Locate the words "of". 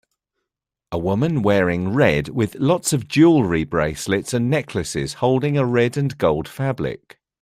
2.91-3.07